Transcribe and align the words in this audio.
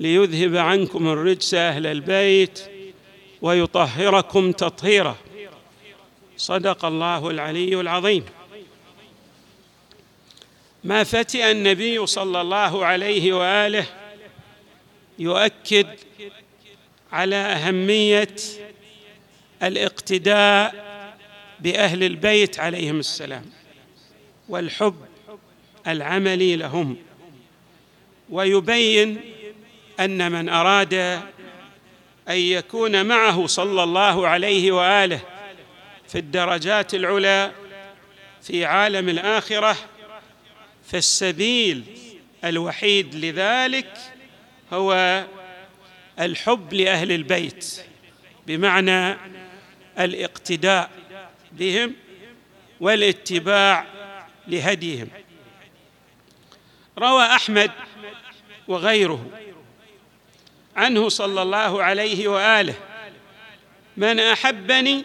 ليذهب 0.00 0.56
عنكم 0.56 1.08
الرجس 1.08 1.54
أهل 1.54 1.86
البيت 1.86 2.60
ويطهركم 3.42 4.52
تطهيرا. 4.52 5.16
صدق 6.36 6.84
الله 6.84 7.30
العلي 7.30 7.80
العظيم. 7.80 8.24
ما 10.84 11.04
فتئ 11.04 11.50
النبي 11.50 12.06
صلى 12.06 12.40
الله 12.40 12.84
عليه 12.84 13.32
وآله 13.32 13.86
يؤكد 15.18 15.86
على 17.12 17.36
أهمية 17.36 18.36
الاقتداء 19.62 20.90
بأهل 21.60 22.04
البيت 22.04 22.60
عليهم 22.60 22.98
السلام 22.98 23.44
والحب 24.48 24.96
العملي 25.86 26.56
لهم. 26.56 26.96
ويبين 28.30 29.20
أن 30.00 30.32
من 30.32 30.48
أراد 30.48 30.94
أن 32.28 32.36
يكون 32.36 33.06
معه 33.06 33.46
صلى 33.46 33.82
الله 33.82 34.28
عليه 34.28 34.72
وآله 34.72 35.20
في 36.08 36.18
الدرجات 36.18 36.94
العلى 36.94 37.52
في 38.42 38.64
عالم 38.64 39.08
الآخرة 39.08 39.76
فالسبيل 40.84 41.84
الوحيد 42.44 43.14
لذلك 43.14 43.96
هو 44.72 45.24
الحب 46.20 46.74
لأهل 46.74 47.12
البيت 47.12 47.80
بمعنى 48.46 49.16
الاقتداء 49.98 50.90
بهم 51.52 51.94
والاتباع 52.80 53.86
لهديهم. 54.48 55.08
روى 56.98 57.24
أحمد 57.24 57.70
وغيره. 58.68 59.26
عنه 60.76 61.08
صلى 61.08 61.42
الله 61.42 61.82
عليه 61.82 62.28
وآله. 62.28 62.74
من 63.96 64.20
أحبني 64.20 65.04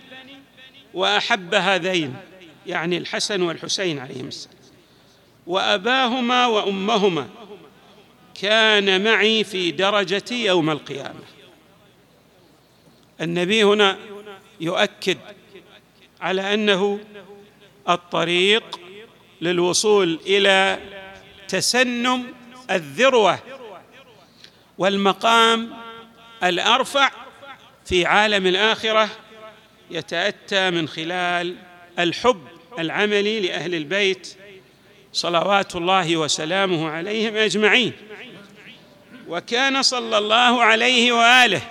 وأحب 0.93 1.53
هذين 1.53 2.15
يعني 2.67 2.97
الحسن 2.97 3.41
والحسين 3.41 3.99
عليهم 3.99 4.27
السلام. 4.27 4.55
وأباهما 5.47 6.47
وأمهما 6.47 7.29
كان 8.41 9.03
معي 9.03 9.43
في 9.43 9.71
درجتي 9.71 10.45
يوم 10.45 10.69
القيامة. 10.69 11.23
النبي 13.21 13.63
هنا 13.63 13.97
يؤكد 14.61 15.17
على 16.21 16.53
أنه 16.53 16.99
الطريق 17.89 18.79
للوصول 19.41 20.19
إلى 20.25 20.79
تسنم 21.47 22.23
الذروة 22.71 23.39
والمقام 24.77 25.73
الأرفع 26.43 27.11
في 27.85 28.05
عالم 28.05 28.47
الآخرة 28.47 29.09
يتأتى 29.91 30.69
من 30.69 30.87
خلال 30.87 31.55
الحب 31.99 32.47
العملي 32.79 33.39
لأهل 33.39 33.75
البيت 33.75 34.37
صلوات 35.13 35.75
الله 35.75 36.17
وسلامه 36.17 36.89
عليهم 36.89 37.35
أجمعين. 37.35 37.93
وكان 39.27 39.81
صلى 39.81 40.17
الله 40.17 40.63
عليه 40.63 41.11
وآله 41.11 41.61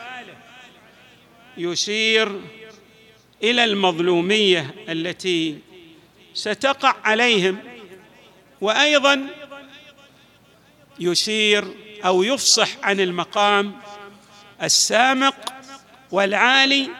يشير 1.56 2.40
إلى 3.42 3.64
المظلومية 3.64 4.74
التي 4.88 5.58
ستقع 6.34 6.96
عليهم 7.04 7.58
وأيضا 8.60 9.26
يشير 11.00 11.83
أو 12.04 12.22
يفصح 12.22 12.68
عن 12.82 13.00
المقام 13.00 13.72
السامق 14.62 15.34
والعالي 16.10 16.90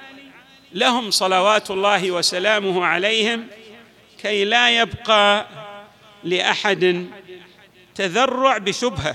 لهم 0.73 1.11
صلوات 1.11 1.71
الله 1.71 2.11
وسلامه 2.11 2.87
عليهم 2.87 3.47
كي 4.23 4.45
لا 4.45 4.81
يبقى 4.81 5.47
لأحد 6.25 7.07
تذرع 7.95 8.59
بشبهة 8.59 9.15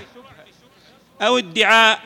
أو 1.22 1.38
ادعاء 1.38 2.00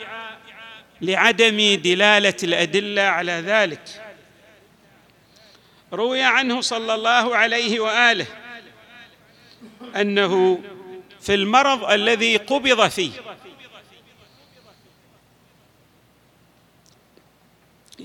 لعدم 1.00 1.80
دلالة 1.82 2.36
الأدلة 2.42 3.02
على 3.02 3.32
ذلك. 3.32 4.02
روي 5.92 6.22
عنه 6.22 6.60
صلى 6.60 6.94
الله 6.94 7.36
عليه 7.36 7.80
وآله 7.80 8.26
أنه 9.96 10.60
في 11.20 11.34
المرض 11.34 11.90
الذي 11.90 12.36
قبض 12.36 12.88
فيه 12.88 13.10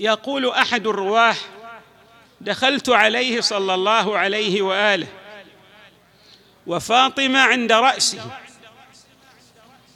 يقول 0.00 0.50
أحد 0.50 0.86
الرواة 0.86 1.36
دخلت 2.40 2.88
عليه 2.88 3.40
صلى 3.40 3.74
الله 3.74 4.18
عليه 4.18 4.62
وآله 4.62 5.06
وفاطمة 6.66 7.38
عند 7.38 7.72
رأسه 7.72 8.30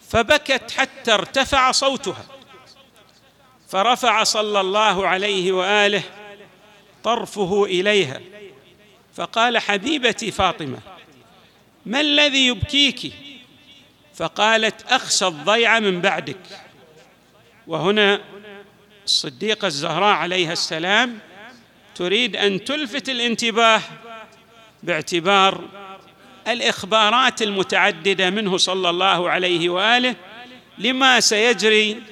فبكت 0.09 0.71
حتى 0.71 1.15
ارتفع 1.15 1.73
صوتها 1.73 2.25
فرفع 3.69 4.25
صلى 4.25 4.61
الله 4.61 5.09
عليه 5.09 5.53
وآله 5.53 6.03
طرفه 7.05 7.65
إليها 7.65 8.21
فقال 9.15 9.59
حبيبتي 9.59 10.31
فاطمة 10.31 10.79
ما 11.87 12.01
الذي 12.01 12.47
يبكيك؟ 12.47 13.13
فقالت 14.15 14.93
أخشى 14.93 15.27
الضيع 15.27 15.81
من 15.81 16.01
بعدك. 16.01 16.37
وهنا 17.67 18.21
الصديقه 19.05 19.67
الزهراء 19.67 20.15
عليها 20.15 20.53
السلام 20.53 21.19
تريد 21.95 22.37
أن 22.37 22.65
تلفت 22.65 23.09
الانتباه 23.09 23.81
باعتبار 24.83 25.65
الإخبارات 26.49 27.43
المتعددة 27.43 28.31
منه 28.31 28.57
صلى 28.57 28.91
الله 28.91 29.31
عليه 29.31 29.69
وآله 29.69 30.15
لما 30.79 31.21
سيجري 31.21 32.03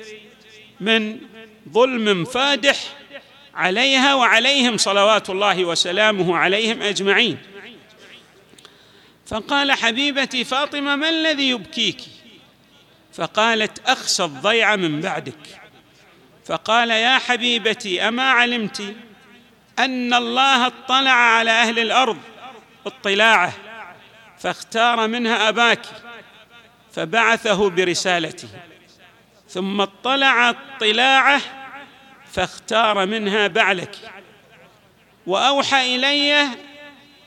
من 0.80 1.18
ظلم 1.68 2.24
فادح 2.24 2.76
عليها 3.54 4.14
وعليهم 4.14 4.76
صلوات 4.76 5.30
الله 5.30 5.64
وسلامه 5.64 6.36
عليهم 6.36 6.82
أجمعين. 6.82 7.38
فقال 9.26 9.72
حبيبتي 9.72 10.44
فاطمة 10.44 10.96
ما 10.96 11.08
الذي 11.08 11.50
يبكيك؟ 11.50 12.00
فقالت 13.12 13.88
أخشى 13.88 14.24
الضيع 14.24 14.76
من 14.76 15.00
بعدك. 15.00 15.61
فقال 16.44 16.90
يا 16.90 17.18
حبيبتي 17.18 18.08
أما 18.08 18.30
علمت 18.30 18.94
أن 19.78 20.14
الله 20.14 20.66
اطلع 20.66 21.10
على 21.10 21.50
أهل 21.50 21.78
الأرض 21.78 22.18
اطلاعه 22.86 23.52
فاختار 24.38 25.06
منها 25.06 25.48
أباك 25.48 25.86
فبعثه 26.92 27.70
برسالته. 27.70 28.48
ثم 29.48 29.80
اطلع 29.80 30.50
اطلاعه 30.50 31.40
فاختار 32.32 33.06
منها 33.06 33.46
بعلك. 33.46 33.96
وأوحى 35.26 35.94
إلي 35.94 36.48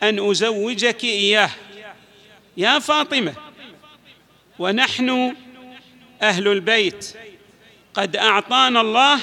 أن 0.04 0.30
أزوجك 0.30 1.04
إياه. 1.04 1.50
يا 2.58 2.80
فاطمة 2.80 3.34
ونحن 4.60 5.36
أهل 6.22 6.48
البيت. 6.48 7.18
قد 7.96 8.16
أعطانا 8.16 8.82
الله 8.82 9.20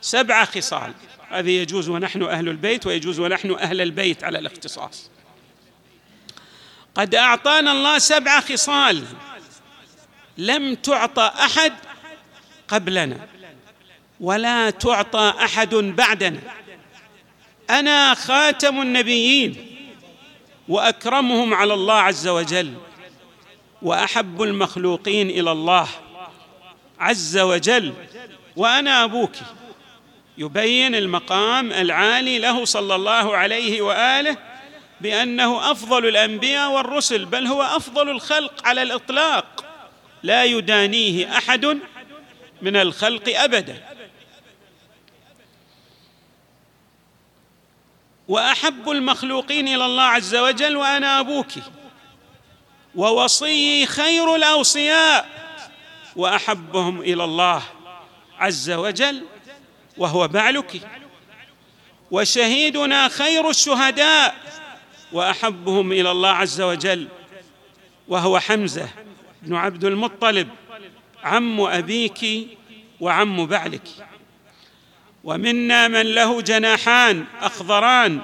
سبع 0.00 0.44
خصال. 0.44 0.92
هذه 1.30 1.50
يجوز 1.50 1.88
ونحن 1.88 2.22
أهل 2.22 2.48
البيت 2.48 2.86
ويجوز 2.86 3.20
ونحن 3.20 3.50
أهل 3.50 3.80
البيت 3.80 4.24
على 4.24 4.38
الاختصاص. 4.38 5.10
قد 6.94 7.14
أعطانا 7.14 7.72
الله 7.72 7.98
سبع 7.98 8.40
خصال. 8.40 9.04
لم 10.38 10.74
تعطى 10.74 11.32
أحد 11.44 11.72
قبلنا 12.68 13.28
ولا 14.20 14.70
تعطى 14.70 15.34
أحد 15.44 15.74
بعدنا. 15.74 16.40
أنا 17.70 18.14
خاتم 18.14 18.82
النبيين 18.82 19.76
وأكرمهم 20.68 21.54
على 21.54 21.74
الله 21.74 21.94
عز 21.94 22.28
وجل 22.28 22.74
وأحب 23.82 24.42
المخلوقين 24.42 25.30
إلى 25.30 25.52
الله. 25.52 25.88
عز 27.00 27.38
وجل 27.38 27.94
وأنا 28.56 29.04
أبوك. 29.04 29.32
يبين 30.38 30.94
المقام 30.94 31.72
العالي 31.72 32.38
له 32.38 32.64
صلى 32.64 32.94
الله 32.94 33.36
عليه 33.36 33.82
وآله 33.82 34.36
بأنه 35.00 35.70
أفضل 35.70 36.06
الأنبياء 36.06 36.70
والرسل 36.70 37.24
بل 37.24 37.46
هو 37.46 37.62
أفضل 37.62 38.10
الخلق 38.10 38.66
على 38.66 38.82
الإطلاق. 38.82 39.64
لا 40.22 40.44
يدانيه 40.44 41.38
أحد 41.38 41.78
من 42.62 42.76
الخلق 42.76 43.38
أبدا. 43.40 43.84
وأحب 48.28 48.90
المخلوقين 48.90 49.68
إلى 49.68 49.86
الله 49.86 50.02
عز 50.02 50.34
وجل 50.34 50.76
وأنا 50.76 51.20
أبوك. 51.20 51.52
ووصيي 52.94 53.86
خير 53.86 54.34
الأوصياء. 54.34 55.43
وأحبهم 56.16 57.00
إلى 57.00 57.24
الله 57.24 57.62
عز 58.38 58.70
وجل 58.70 59.24
وهو 59.96 60.28
بعلك 60.28 60.80
وشهيدنا 62.10 63.08
خير 63.08 63.50
الشهداء 63.50 64.34
وأحبهم 65.12 65.92
إلى 65.92 66.10
الله 66.10 66.28
عز 66.28 66.60
وجل 66.60 67.08
وهو 68.08 68.38
حمزة 68.38 68.88
بن 69.42 69.54
عبد 69.54 69.84
المطلب 69.84 70.48
عم 71.24 71.60
أبيك 71.60 72.48
وعم 73.00 73.46
بعلك. 73.46 73.88
ومنا 75.24 75.88
من 75.88 76.02
له 76.14 76.40
جناحان 76.40 77.24
أخضران 77.40 78.20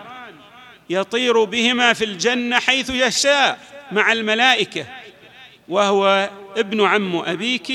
يطير 0.91 1.45
بهما 1.45 1.93
في 1.93 2.05
الجنة 2.05 2.59
حيث 2.59 2.91
يشاء 2.91 3.59
مع 3.93 4.13
الملائكة 4.13 4.87
وهو 5.69 6.31
ابن 6.57 6.81
عم 6.81 7.17
أبيك 7.17 7.73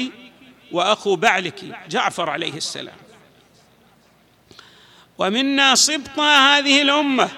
وأخو 0.72 1.16
بعلك 1.16 1.64
جعفر 1.90 2.30
عليه 2.30 2.54
السلام. 2.54 2.96
ومنا 5.18 5.76
سبطى 5.76 6.22
هذه 6.22 6.82
الأمة 6.82 7.30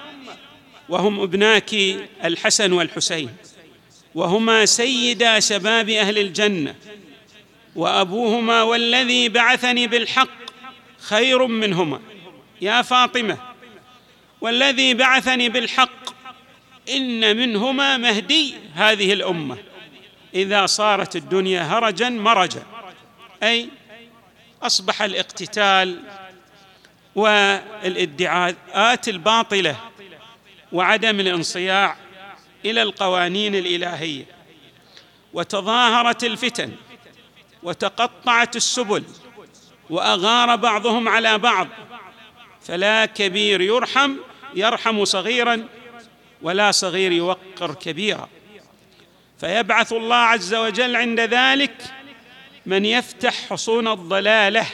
وهم 0.89 1.19
ابناك 1.19 1.73
الحسن 2.23 2.73
والحسين 2.73 3.29
وهما 4.15 4.65
سيدا 4.65 5.39
شباب 5.39 5.89
أهل 5.89 6.17
الجنة 6.17 6.75
وأبوهما 7.75 8.61
والذي 8.61 9.29
بعثني 9.29 9.87
بالحق 9.87 10.29
خير 10.99 11.47
منهما. 11.47 12.01
يا 12.61 12.81
فاطمة 12.81 13.37
والذي 14.41 14.93
بعثني 14.93 15.49
بالحق 15.49 16.17
إن 16.89 17.37
منهما 17.37 17.97
مهدي 17.97 18.55
هذه 18.73 19.13
الأمة. 19.13 19.57
إذا 20.33 20.65
صارت 20.65 21.15
الدنيا 21.15 21.61
هرجا 21.61 22.09
مرجا. 22.09 22.63
أي 23.43 23.69
أصبح 24.63 25.01
الاقتتال 25.01 25.99
والادعاءات 27.15 29.07
الباطلة 29.07 29.75
وعدم 30.71 31.19
الانصياع 31.19 31.97
إلى 32.65 32.81
القوانين 32.81 33.55
الإلهية. 33.55 34.25
وتظاهرت 35.33 36.23
الفتن 36.23 36.71
وتقطعت 37.63 38.55
السبل 38.55 39.03
وأغار 39.89 40.55
بعضهم 40.55 41.09
على 41.09 41.37
بعض. 41.37 41.67
فلا 42.61 43.05
كبير 43.05 43.61
يرحم 43.61 44.15
يرحم 44.55 45.05
صغيرا 45.05 45.67
ولا 46.41 46.71
صغير 46.71 47.11
يوقر 47.11 47.73
كبيرا. 47.73 48.29
فيبعث 49.39 49.93
الله 49.93 50.15
عز 50.15 50.53
وجل 50.53 50.95
عند 50.95 51.19
ذلك 51.19 51.75
من 52.65 52.85
يفتح 52.85 53.49
حصون 53.49 53.87
الضلالة 53.87 54.65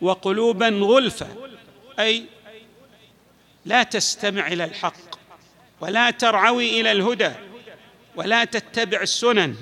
وقلوبا 0.00 0.68
غلفة. 0.68 1.28
أي 1.98 2.24
لا 3.64 3.82
تستمع 3.82 4.46
إلى 4.46 4.64
الحق 4.64 5.18
ولا 5.80 6.10
ترعوي 6.10 6.80
إلى 6.80 6.92
الهدى 6.92 7.32
ولا 8.16 8.44
تتبع 8.44 9.02
السنن. 9.02 9.56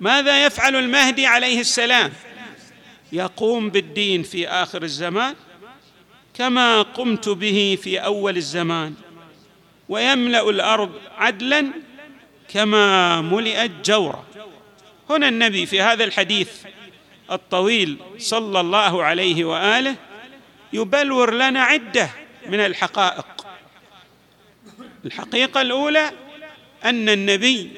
ماذا 0.00 0.46
يفعل 0.46 0.76
المهدي 0.76 1.26
عليه 1.26 1.60
السلام؟ 1.60 2.12
يقوم 3.12 3.70
بالدين 3.70 4.22
في 4.22 4.48
آخر 4.48 4.82
الزمان 4.82 5.34
كما 6.34 6.82
قمت 6.82 7.28
به 7.28 7.78
في 7.82 7.98
أول 7.98 8.36
الزمان 8.36 8.94
ويملأ 9.88 10.50
الأرض 10.50 10.92
عدلا 11.16 11.72
كما 12.48 13.20
ملئت 13.20 13.70
جورا. 13.84 14.24
هنا 15.10 15.28
النبي 15.28 15.66
في 15.66 15.80
هذا 15.80 16.04
الحديث 16.04 16.50
الطويل 17.30 17.98
صلى 18.18 18.60
الله 18.60 19.04
عليه 19.04 19.44
وآله 19.44 19.96
يبلور 20.72 21.34
لنا 21.34 21.62
عدة 21.62 22.10
من 22.46 22.60
الحقائق. 22.60 23.26
الحقيقة 25.04 25.60
الأولى 25.60 26.10
أن 26.84 27.08
النبي 27.08 27.70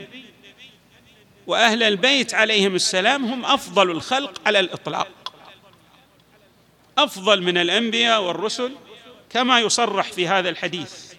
وأهل 1.46 1.82
البيت 1.82 2.34
عليهم 2.34 2.74
السلام 2.74 3.24
هم 3.24 3.44
أفضل 3.44 3.90
الخلق 3.90 4.40
على 4.46 4.60
الإطلاق. 4.60 5.32
أفضل 6.98 7.42
من 7.42 7.58
الأنبياء 7.58 8.22
والرسل 8.22 8.72
كما 9.30 9.60
يصرح 9.60 10.12
في 10.12 10.28
هذا 10.28 10.48
الحديث. 10.48 11.12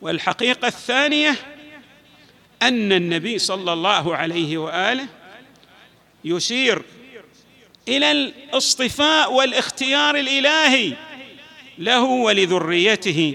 والحقيقة 0.00 0.68
الثانية 0.68 1.55
أن 2.62 2.92
النبي 2.92 3.38
صلى 3.38 3.72
الله 3.72 4.16
عليه 4.16 4.58
وآله 4.58 5.06
يشير 6.24 6.82
إلى 7.88 8.12
الاصطفاء 8.12 9.32
والاختيار 9.32 10.16
الإلهي 10.16 10.92
له 11.78 12.02
ولذريته 12.02 13.34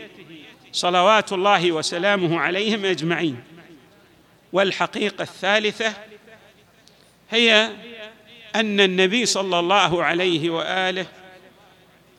صلوات 0.71 1.33
الله 1.33 1.71
وسلامه 1.71 2.39
عليهم 2.39 2.85
أجمعين. 2.85 3.44
والحقيقة 4.53 5.21
الثالثة 5.21 5.94
هي 7.31 7.71
أن 8.56 8.79
النبي 8.79 9.25
صلى 9.25 9.59
الله 9.59 10.03
عليه 10.03 10.50
وآله 10.50 11.06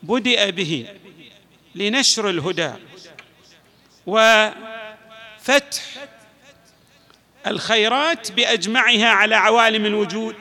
بدأ 0.03 0.49
به 0.49 0.87
لنشر 1.75 2.29
الهدى 2.29 2.71
وفتح 4.05 5.81
الخيرات 7.47 8.31
بأجمعها 8.31 9.07
على 9.07 9.35
عوالم 9.35 9.85
الوجود 9.85 10.35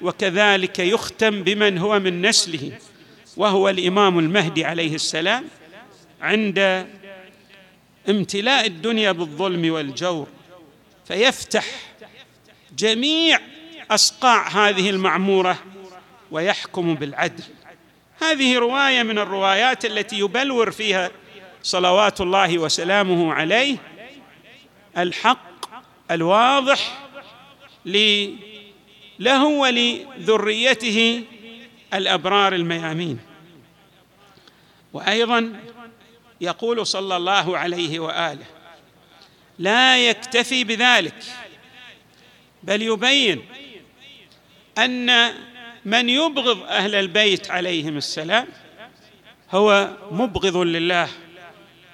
وكذلك 0.00 0.78
يختم 0.78 1.42
بمن 1.42 1.78
هو 1.78 1.98
من 1.98 2.26
نسله 2.26 2.72
وهو 3.36 3.68
الإمام 3.68 4.18
المهدي 4.18 4.64
عليه 4.64 4.94
السلام 4.94 5.44
عند 6.20 6.86
امتلاء 8.08 8.66
الدنيا 8.66 9.12
بالظلم 9.12 9.72
والجور. 9.72 10.26
فيفتح 11.04 11.64
جميع 12.78 13.38
اصقاع 13.90 14.48
هذه 14.48 14.90
المعمورة 14.90 15.58
ويحكم 16.30 16.94
بالعدل. 16.94 17.44
هذه 18.22 18.58
رواية 18.58 19.02
من 19.02 19.18
الروايات 19.18 19.84
التي 19.84 20.18
يبلور 20.18 20.70
فيها 20.70 21.10
صلوات 21.62 22.20
الله 22.20 22.58
وسلامه 22.58 23.32
عليه 23.34 23.76
الحق 24.98 25.55
الواضح 26.10 26.98
له 29.18 29.44
ولذريته 29.44 31.24
الأبرار 31.94 32.54
الميامين. 32.54 33.18
وأيضا 34.92 35.60
يقول 36.40 36.86
صلى 36.86 37.16
الله 37.16 37.58
عليه 37.58 38.00
وآله 38.00 38.46
لا 39.58 40.08
يكتفي 40.08 40.64
بذلك 40.64 41.14
بل 42.62 42.82
يبين 42.82 43.42
أن 44.78 45.34
من 45.84 46.08
يبغض 46.08 46.62
أهل 46.62 46.94
البيت 46.94 47.50
عليهم 47.50 47.96
السلام 47.96 48.48
هو 49.50 49.90
مبغض 50.10 50.56
لله 50.56 51.08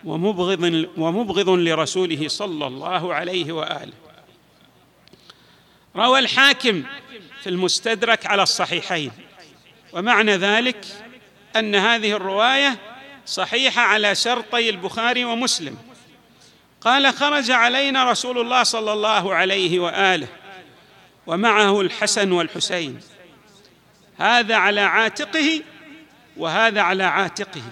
ومبغض 0.05 0.87
ومبغض 0.97 1.49
لرسوله 1.49 2.29
صلى 2.29 2.67
الله 2.67 3.15
عليه 3.15 3.53
وآله. 3.53 3.93
روى 5.97 6.19
الحاكم 6.19 6.83
في 7.43 7.49
المستدرك 7.49 8.27
على 8.27 8.43
الصحيحين. 8.43 9.11
ومعنى 9.93 10.37
ذلك 10.37 10.87
أن 11.57 11.75
هذه 11.75 12.13
الرواية 12.13 12.79
صحيحة 13.27 13.83
على 13.83 14.15
شرطي 14.15 14.71
البخاري 14.71 15.25
ومسلم. 15.25 15.77
قال 16.81 17.15
خرج 17.15 17.51
علينا 17.51 18.11
رسول 18.11 18.39
الله 18.39 18.63
صلى 18.63 18.93
الله 18.93 19.35
عليه 19.35 19.79
وآله 19.79 20.29
ومعه 21.27 21.81
الحسن 21.81 22.33
والحسين. 22.33 23.01
هذا 24.19 24.55
على 24.57 24.81
عاتقه 24.81 25.63
وهذا 26.37 26.81
على 26.81 27.05
عاتقه 27.05 27.63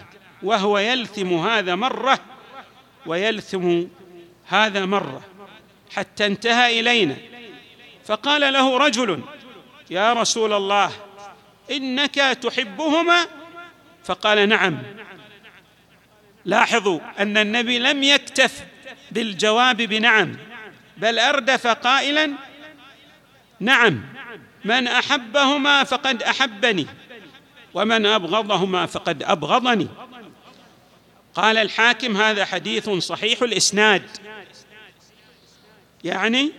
وهو 0.43 0.79
يلثم 0.79 1.35
هذا 1.35 1.75
مرة 1.75 2.19
ويلثم 3.07 3.83
هذا 4.47 4.87
مرة 4.87 5.23
حتى 5.95 6.27
انتهى 6.27 6.81
إلينا. 6.81 7.17
فقال 8.11 8.53
له 8.53 8.79
رجل 8.79 9.23
يا 9.91 10.13
رسول 10.13 10.53
الله 10.53 10.93
إنك 11.71 12.15
تحبهما؟ 12.15 13.27
فقال 14.05 14.49
نعم. 14.49 14.83
لاحظوا 16.45 17.01
أن 17.19 17.37
النبي 17.37 17.79
لم 17.79 18.03
يكتف 18.03 18.65
بالجواب 19.11 19.77
بنعم 19.77 20.37
بل 20.97 21.19
أردف 21.19 21.67
قائلا 21.67 22.33
نعم 23.61 24.03
من 24.65 24.87
أحبهما 24.87 25.85
فقد 25.85 26.23
أحبني 26.23 26.87
ومن 27.75 28.07
أبغضهما 28.07 28.87
فقد 28.87 29.23
أبغضني. 29.23 29.89
قال 31.35 31.57
الحاكم 31.57 32.17
هذا 32.17 32.45
حديث 32.45 32.91
صحيح 32.91 33.43
الإسناد. 33.43 34.03
يعني 36.05 36.53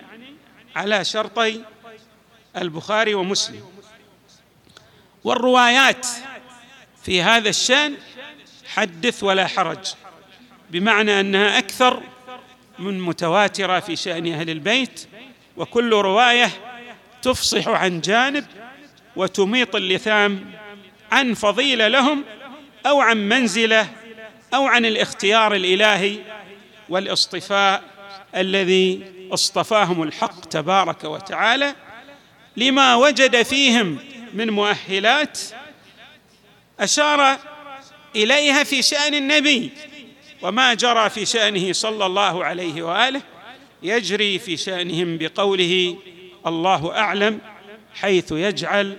على 0.76 1.06
شرطي 1.06 1.62
البخاري 2.58 3.14
ومسلم. 3.14 3.64
والروايات 5.24 6.08
في 7.04 7.22
هذا 7.22 7.50
الشأن 7.50 7.98
حدث 8.68 9.24
ولا 9.24 9.48
حرج 9.48 9.94
بمعنى 10.70 11.20
أنها 11.20 11.58
أكثر 11.58 12.04
من 12.80 13.00
متواترة 13.02 13.80
في 13.80 13.96
شأن 13.96 14.34
أهل 14.34 14.50
البيت 14.50 15.08
وكل 15.58 15.94
رواية 15.94 16.50
تفصح 17.22 17.68
عن 17.68 18.02
جانب 18.02 18.46
وتميط 19.16 19.76
اللثام 19.76 20.52
عن 21.12 21.34
فضيلة 21.34 21.88
لهم 21.88 22.24
أو 22.86 23.02
عن 23.02 23.30
منزلة 23.30 23.90
أو 24.54 24.68
عن 24.68 24.86
الاختيار 24.86 25.56
الإلهي 25.56 26.20
والإصطفاء 26.90 27.84
الذي 28.36 29.02
أصطفاهم 29.34 30.04
الحق 30.04 30.46
تبارك 30.46 31.04
وتعالى 31.04 31.76
لما 32.58 32.96
وجد 32.96 33.42
فيهم 33.42 33.98
من 34.34 34.50
مؤهلات 34.50 35.40
أشار 36.80 37.38
إليها 38.16 38.64
في 38.64 38.82
شأن 38.82 39.14
النبي 39.14 39.72
وما 40.42 40.74
جرى 40.74 41.10
في 41.10 41.26
شأنه 41.26 41.74
صلى 41.74 42.06
الله 42.06 42.46
عليه 42.46 42.84
وآله 42.84 43.22
يجري 43.84 44.40
في 44.40 44.58
شأنهم 44.58 45.18
بقوله 45.18 45.98
الله 46.48 46.98
أعلم 46.98 47.40
حيث 47.94 48.32
يجعل 48.32 48.98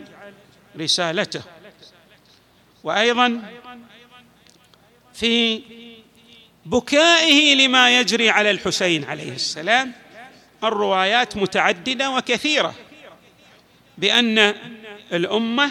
رسالته. 0.80 1.42
وأيضا 2.84 3.42
في 5.14 5.62
بكائه 6.66 7.54
لما 7.54 7.98
يجري 7.98 8.30
على 8.30 8.50
الحسين 8.50 9.04
عليه 9.04 9.32
السلام 9.32 9.92
الروايات 10.64 11.36
متعددة 11.36 12.10
وكثيرة 12.10 12.74
بأن 13.98 14.54
الأمة 15.12 15.70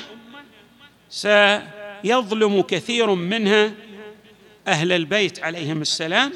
سيظلم 1.10 2.62
كثير 2.62 3.16
منها 3.16 3.72
أهل 4.68 4.92
البيت 4.92 5.44
عليهم 5.44 5.82
السلام 5.82 6.34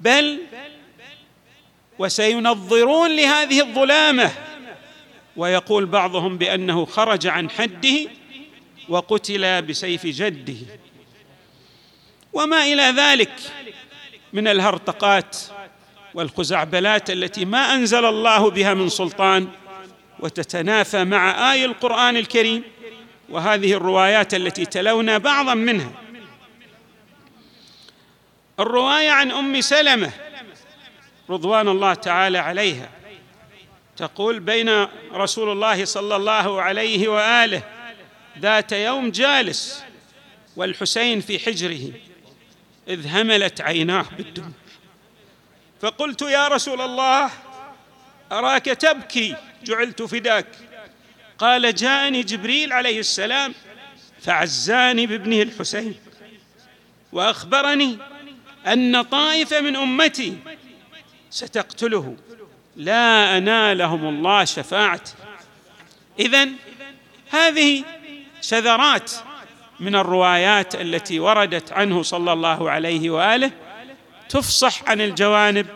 بل 0.00 0.40
وسينظرون 1.98 3.16
لهذه 3.16 3.60
الظلامة 3.60 4.30
ويقول 5.36 5.86
بعضهم 5.86 6.38
بأنه 6.38 6.84
خرج 6.84 7.26
عن 7.26 7.50
حده 7.50 8.10
وقتل 8.88 9.62
بسيف 9.62 10.06
جده. 10.06 10.56
وما 12.32 12.62
إلى 12.62 12.82
ذلك 12.82 13.32
من 14.32 14.48
الهرطقات 14.48 15.36
والخزعبلات 16.14 17.10
التي 17.10 17.44
ما 17.44 17.74
أنزل 17.74 18.04
الله 18.04 18.50
بها 18.50 18.74
من 18.74 18.88
سلطان 18.88 19.48
وتتنافى 20.20 21.04
مع 21.04 21.52
اي 21.52 21.64
القرآن 21.64 22.16
الكريم 22.16 22.62
وهذه 23.28 23.72
الروايات 23.72 24.34
التي 24.34 24.66
تلونا 24.66 25.18
بعضا 25.18 25.54
منها. 25.54 25.92
الرواية 28.60 29.10
عن 29.10 29.30
أم 29.30 29.60
سلمة 29.60 30.10
رضوان 31.30 31.68
الله 31.68 31.94
تعالى 31.94 32.38
عليها 32.38 32.88
تقول 33.96 34.40
بين 34.40 34.86
رسول 35.12 35.52
الله 35.52 35.84
صلى 35.84 36.16
الله 36.16 36.62
عليه 36.62 37.08
وآله 37.08 37.62
ذات 38.38 38.72
يوم 38.72 39.10
جالس 39.10 39.84
والحسين 40.56 41.20
في 41.20 41.38
حجره 41.38 41.92
إذ 42.88 43.06
هملت 43.06 43.60
عيناه 43.60 44.04
بالدم. 44.16 44.52
فقلت 45.80 46.22
يا 46.22 46.48
رسول 46.48 46.80
الله 46.80 47.30
أراك 48.32 48.64
تبكي؟ 48.64 49.36
جعلت 49.64 50.02
فداك. 50.02 50.46
قال 51.38 51.74
جاءني 51.74 52.22
جبريل 52.22 52.72
عليه 52.72 53.00
السلام 53.00 53.54
فعزاني 54.20 55.06
بابنه 55.06 55.42
الحسين 55.42 55.94
وأخبرني 57.12 57.98
أن 58.66 59.02
طائفة 59.02 59.60
من 59.60 59.76
أمتي 59.76 60.38
ستقتله. 61.30 62.16
لا 62.76 63.38
أنالهم 63.38 64.08
الله 64.08 64.44
شفاعتي 64.44 65.14
إذن 66.20 66.52
هذه 67.30 67.84
شذرات 68.40 69.12
من 69.80 69.94
الروايات 69.94 70.74
التي 70.74 71.20
وردت 71.20 71.72
عنه 71.72 72.02
صلى 72.02 72.32
الله 72.32 72.70
عليه 72.70 73.10
وآله 73.10 73.50
تفصح 74.28 74.82
عن 74.90 75.00
الجوانب 75.00 75.66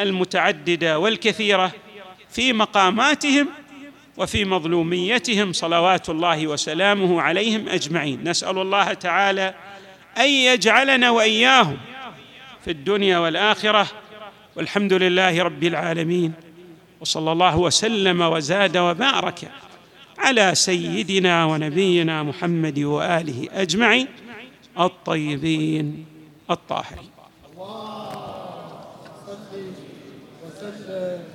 المتعددة 0.00 0.98
والكثيرة 0.98 1.72
في 2.30 2.52
مقاماتهم 2.52 3.48
وفي 4.16 4.44
مظلوميتهم 4.44 5.52
صلوات 5.52 6.08
الله 6.10 6.46
وسلامه 6.46 7.22
عليهم 7.22 7.68
أجمعين. 7.68 8.28
نسأل 8.28 8.58
الله 8.58 8.92
تعالى 8.92 9.54
أن 10.18 10.28
يجعلنا 10.28 11.10
وإياهم 11.10 11.76
في 12.64 12.70
الدنيا 12.70 13.18
والآخرة. 13.18 13.86
والحمد 14.56 14.92
لله 14.92 15.42
رب 15.42 15.64
العالمين. 15.64 16.32
وصلى 17.00 17.32
الله 17.32 17.58
وسلم 17.58 18.20
وزاد 18.20 18.76
وبارك 18.76 19.50
على 20.18 20.54
سيدنا 20.54 21.44
ونبينا 21.44 22.22
محمد 22.22 22.78
وآله 22.78 23.48
أجمعين 23.52 24.08
الطيبين 24.78 26.06
الطاهرين. 26.50 27.13
الله 30.94 31.06
صل 31.06 31.18
وسلم 31.18 31.33